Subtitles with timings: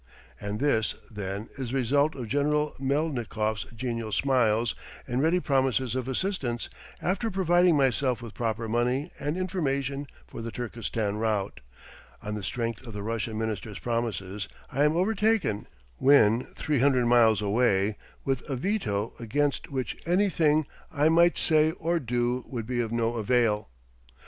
[0.39, 4.73] And this, then, is the result of General Melnikoff's genial smiles
[5.07, 6.69] and ready promises of assistance;
[7.03, 11.59] after providing myself with proper money and information for the Turkestan route,
[12.19, 15.67] on the strength of the Russian Minister's promises, I am overtaken,
[15.97, 17.95] when three hundred miles away,
[18.25, 23.17] with a veto against which anything I might say or do would be of no
[23.17, 23.69] avail!